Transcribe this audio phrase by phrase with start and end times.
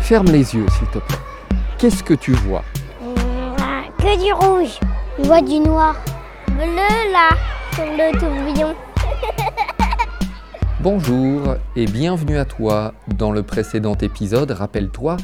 [0.00, 1.18] Ferme les yeux, s'il te plaît.
[1.78, 2.64] Qu'est-ce que tu vois?
[3.98, 4.80] Que du rouge.
[5.16, 5.94] Je vois du noir.
[6.48, 7.30] Bleu là,
[7.74, 8.74] sur le tourbillon.
[10.80, 12.94] Bonjour et bienvenue à toi.
[13.16, 15.18] Dans le précédent épisode, rappelle-toi,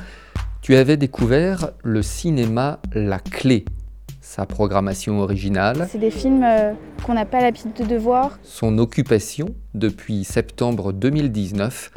[0.62, 3.64] tu avais découvert le cinéma La Clé,
[4.30, 6.72] sa programmation originale, C'est des films euh,
[7.04, 8.38] qu'on n'a pas l'habitude de voir.
[8.44, 11.90] son occupation depuis septembre 2019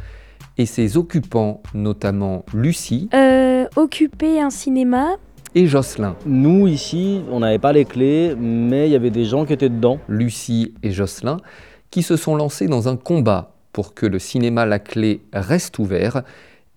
[0.58, 5.18] et ses occupants, notamment Lucie Euh, occuper un cinéma.
[5.54, 6.16] et Jocelyn.
[6.26, 9.70] Nous, ici, on n'avait pas les clés, mais il y avait des gens qui étaient
[9.70, 10.00] dedans.
[10.08, 11.38] Lucie et Jocelyn,
[11.92, 16.24] qui se sont lancés dans un combat pour que le cinéma La Clé reste ouvert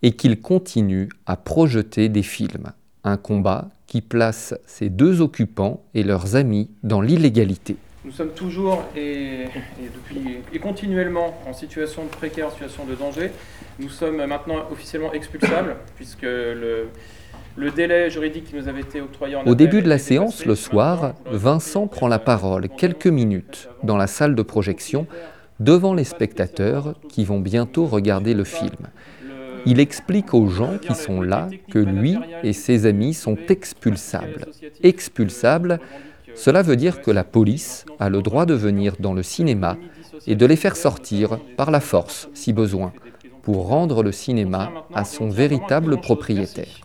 [0.02, 2.72] et qu'il continue à projeter des films.
[3.04, 7.76] Un combat qui place ces deux occupants et leurs amis dans l'illégalité.
[8.04, 12.94] Nous sommes toujours et, et depuis, et continuellement en situation de précaire, en situation de
[12.94, 13.30] danger.
[13.78, 16.88] Nous sommes maintenant officiellement expulsables puisque le,
[17.56, 20.56] le délai juridique qui nous avait été octroyé en Au début de la séance, le
[20.56, 25.06] soir, Vincent prend la parole quelques minutes dans la salle de projection
[25.58, 28.76] devant les spectateurs qui vont bientôt regarder le film.
[29.66, 34.46] Il explique aux gens qui sont là que lui et ses amis sont expulsables.
[34.84, 35.80] Expulsables,
[36.36, 39.76] cela veut dire que la police a le droit de venir dans le cinéma
[40.28, 42.92] et de les faire sortir par la force, si besoin,
[43.42, 46.80] pour rendre le cinéma à son véritable propriétaire.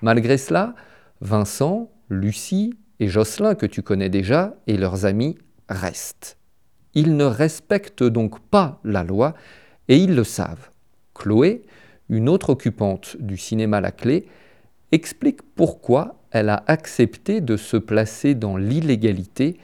[0.00, 0.74] Malgré cela,
[1.20, 5.36] Vincent, Lucie et Jocelyn, que tu connais déjà, et leurs amis
[5.68, 6.36] restent.
[6.94, 9.34] Ils ne respectent donc pas la loi
[9.88, 10.70] et ils le savent.
[11.14, 11.62] Chloé,
[12.08, 14.26] une autre occupante du cinéma La Clé,
[14.92, 19.58] explique pourquoi elle a accepté de se placer dans l'illégalité,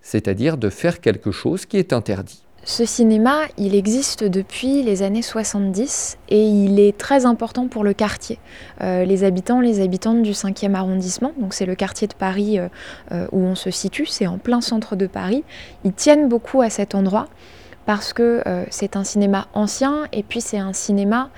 [0.00, 2.43] c'est-à-dire de faire quelque chose qui est interdit.
[2.66, 7.92] Ce cinéma, il existe depuis les années 70 et il est très important pour le
[7.92, 8.38] quartier.
[8.80, 12.68] Euh, les habitants, les habitantes du 5e arrondissement, donc c'est le quartier de Paris euh,
[13.12, 15.44] euh, où on se situe, c'est en plein centre de Paris,
[15.84, 17.28] ils tiennent beaucoup à cet endroit
[17.84, 21.28] parce que c'est un cinéma ancien et puis c'est un cinéma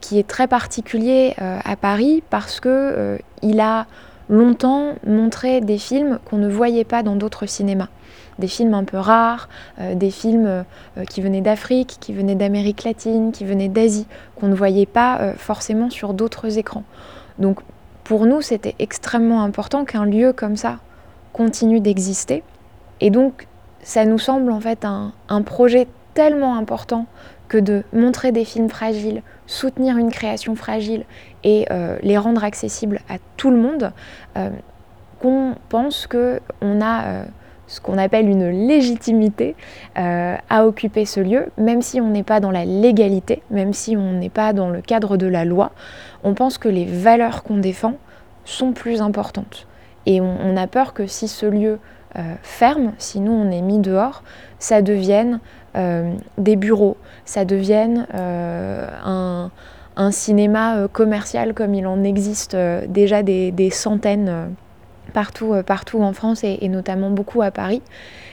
[0.00, 3.88] qui est très particulier à Paris parce que il a
[4.28, 7.88] longtemps montré des films qu'on ne voyait pas dans d'autres cinémas
[8.38, 9.48] des films un peu rares,
[9.80, 14.06] euh, des films euh, qui venaient d'Afrique, qui venaient d'Amérique latine, qui venaient d'Asie,
[14.36, 16.84] qu'on ne voyait pas euh, forcément sur d'autres écrans.
[17.38, 17.60] Donc
[18.04, 20.78] pour nous, c'était extrêmement important qu'un lieu comme ça
[21.32, 22.42] continue d'exister.
[23.00, 23.46] Et donc
[23.82, 27.06] ça nous semble en fait un projet tellement important
[27.48, 31.04] que de montrer des films fragiles, soutenir une création fragile
[31.42, 33.92] et euh, les rendre accessibles à tout le monde,
[34.36, 34.50] euh,
[35.20, 37.24] qu'on pense qu'on a euh,
[37.66, 39.54] ce qu'on appelle une légitimité
[39.94, 44.12] à occuper ce lieu, même si on n'est pas dans la légalité, même si on
[44.12, 45.72] n'est pas dans le cadre de la loi,
[46.24, 47.96] on pense que les valeurs qu'on défend
[48.46, 49.66] sont plus importantes.
[50.06, 51.78] Et on, a peur que si ce lieu
[52.40, 54.22] ferme, si nous on est mis dehors,
[54.58, 55.38] ça devienne
[56.38, 59.48] des bureaux, ça devienne euh,
[59.96, 64.28] un, cinéma euh, commercial comme il en existe euh, déjà des, centaines.
[64.28, 64.46] euh,
[65.12, 65.62] partout, euh,
[66.02, 67.82] en France et, notamment beaucoup à Paris.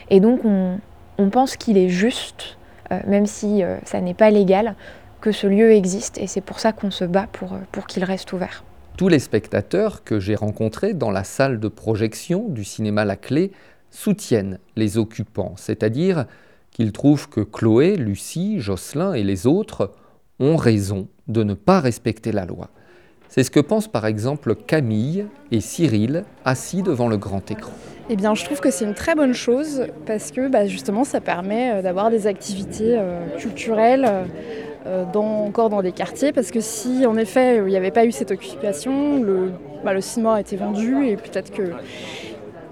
[0.09, 2.57] Et donc on, pense qu'il est juste,
[2.91, 4.75] euh, même si euh, ça n'est pas légal,
[5.21, 8.03] que ce lieu existe et c'est pour ça qu'on se bat pour, euh, pour qu'il
[8.03, 8.63] reste ouvert.
[8.97, 13.51] Tous les spectateurs que j'ai rencontrés dans la salle de projection du cinéma La Clé
[13.89, 16.25] soutiennent les occupants, c'est-à-dire
[16.75, 19.93] qu'ils trouvent que Chloé, Lucie, Jocelyn et les autres
[20.41, 22.69] ont raison de ne pas respecter la loi.
[23.29, 27.71] C'est ce que pensent par exemple Camille et Cyril assis devant le grand écran.
[28.09, 31.21] Eh bien, je trouve que c'est une très bonne chose parce que bah, justement, ça
[31.21, 34.05] permet euh, d'avoir des activités euh, culturelles
[34.85, 36.33] euh, encore dans des quartiers.
[36.33, 39.51] Parce que si, en effet, il n'y avait pas eu cette occupation, le,
[39.85, 41.71] bah, le cinéma a été vendu et peut-être que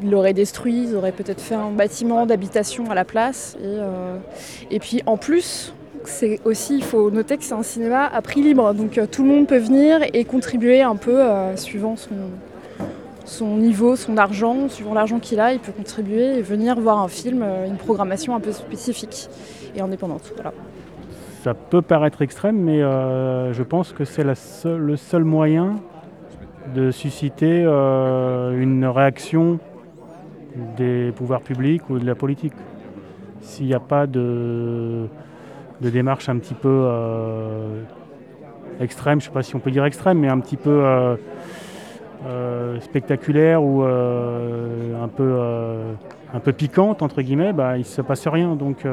[0.01, 3.55] ils l'auraient détruit, ils auraient peut-être fait un bâtiment d'habitation à la place.
[3.59, 4.17] Et, euh,
[4.71, 5.73] et puis, en plus,
[6.05, 8.73] c'est aussi, il faut noter que c'est un cinéma à prix libre.
[8.73, 12.15] Donc, euh, tout le monde peut venir et contribuer un peu euh, suivant son,
[13.25, 17.07] son niveau, son argent, suivant l'argent qu'il a, il peut contribuer et venir voir un
[17.07, 19.29] film, une programmation un peu spécifique
[19.75, 20.31] et indépendante.
[20.35, 20.53] Voilà.
[21.43, 25.75] Ça peut paraître extrême, mais je pense que c'est le seul moyen
[26.73, 29.59] de susciter une réaction
[30.77, 32.53] des pouvoirs publics ou de la politique.
[33.41, 35.07] S'il n'y a pas de,
[35.81, 37.81] démarche un petit peu euh,
[38.79, 40.83] extrême, je ne sais pas si on peut dire extrême, mais un petit peu
[42.79, 45.37] spectaculaire ou un, peu,
[46.33, 48.55] un piquante, entre guillemets, bah, il ne se passe rien.
[48.55, 48.85] Donc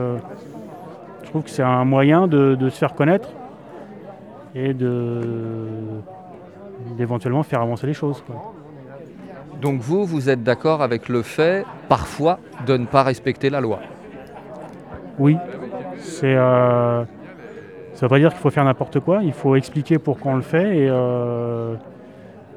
[1.31, 3.29] je trouve que c'est un moyen de, se faire connaître
[4.53, 4.75] et
[6.97, 8.25] d'éventuellement faire avancer les choses.
[9.61, 13.81] Donc vous, vous êtes d'accord avec le fait, parfois, de ne pas respecter la loi
[15.19, 15.37] Oui.
[15.99, 17.05] C'est, euh,
[17.95, 20.43] ça veut pas dire qu'il faut faire n'importe quoi, il faut expliquer pourquoi on le
[20.43, 20.89] fait.
[20.89, 21.75] Euh,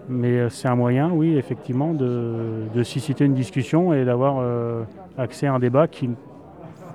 [0.07, 4.83] mais c'est un moyen, oui, effectivement, de, susciter une discussion et d'avoir euh,
[5.17, 6.09] accès à un débat qui,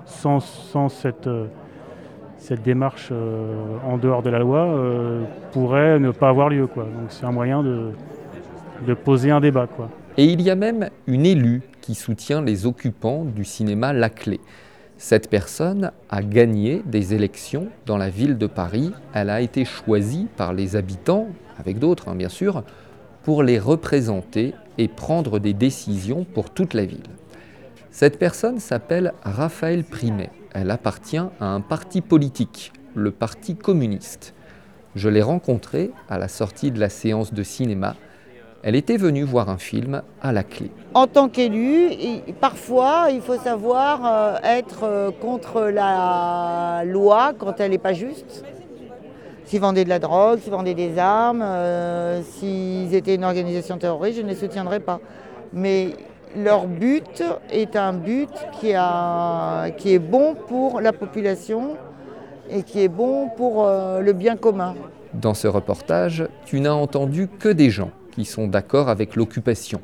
[0.07, 0.41] sans,
[0.89, 1.29] cette,
[2.65, 3.13] démarche
[3.87, 4.75] en dehors de la loi,
[5.53, 6.69] pourrait ne pas avoir lieu.
[6.75, 7.93] Donc c'est un moyen de,
[8.87, 9.67] de poser un débat.
[9.67, 9.91] Quoi.
[10.17, 14.41] Et il y a même une élue qui soutient les occupants du cinéma La Clé.
[14.97, 18.93] Cette personne a gagné des élections dans la ville de Paris.
[19.15, 22.65] Elle a été choisie par les habitants, avec d'autres hein, bien sûr,
[23.23, 27.07] pour les représenter et prendre des décisions pour toute la ville.
[27.91, 30.31] Cette personne s'appelle Raphaël Primet.
[30.53, 34.35] Elle appartient à un parti politique, le Parti communiste.
[34.97, 37.95] Je l'ai rencontrée à la sortie de la séance de cinéma
[38.63, 40.71] elle était venue voir un film à la clé.
[40.95, 41.91] En tant qu'élu,
[42.41, 48.45] parfois il faut savoir euh, être euh, contre la loi quand elle n'est pas juste.
[49.45, 54.19] S'ils vendaient de la drogue, s'ils vendaient des armes, euh, s'ils étaient une organisation terroriste,
[54.19, 55.01] je ne les soutiendrais pas.
[55.53, 55.91] Mais
[56.37, 58.29] leur but est un but
[58.61, 58.75] qui,
[59.79, 61.77] qui est bon pour la population
[62.51, 64.75] et qui est bon pour le bien commun.
[65.15, 69.81] Dans ce reportage, tu n'as entendu que des gens qui sont d'accord avec l'occupation.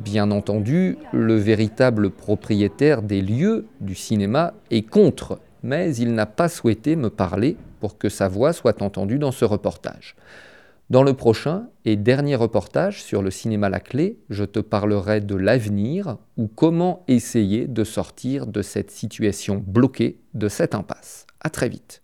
[0.00, 6.48] Bien entendu, le véritable propriétaire des lieux du cinéma est contre, mais il n'a pas
[6.48, 10.16] souhaité me parler pour que sa voix soit entendue dans ce reportage.
[10.88, 15.36] Dans le prochain et dernier reportage sur le cinéma La Clé, je te parlerai de
[15.36, 21.24] l'avenir ou comment essayer de sortir de cette situation bloquée, de cette impasse.
[21.40, 22.02] À très vite.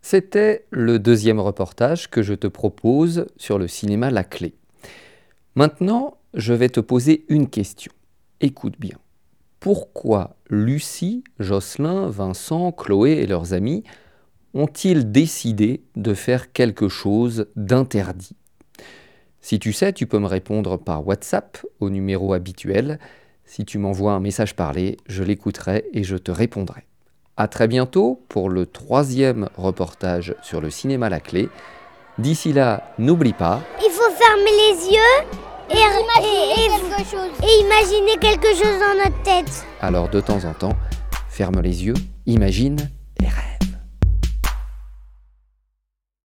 [0.00, 4.54] C'était le deuxième reportage que je te propose sur le cinéma La Clé.
[5.56, 7.92] Maintenant, je vais te poser une question.
[8.40, 8.96] Écoute bien.
[9.58, 13.82] Pourquoi Lucie, Jocelyn, Vincent, Chloé et leurs amis
[14.54, 18.36] ont-ils décidé de faire quelque chose d'interdit?
[19.40, 22.98] Si tu sais, tu peux me répondre par WhatsApp au numéro habituel.
[23.44, 26.86] Si tu m'envoies un message parlé, je l'écouterai et je te répondrai.
[27.36, 31.48] A très bientôt pour le troisième reportage sur le cinéma La Clé.
[32.18, 33.60] D'ici là, n'oublie pas.
[33.78, 35.39] Il faut fermer les yeux
[35.70, 37.30] et, imaginer, quelque chose.
[37.42, 39.66] et imaginer quelque chose dans notre tête.
[39.80, 40.76] Alors de temps en temps,
[41.28, 41.94] ferme les yeux,
[42.26, 42.90] imagine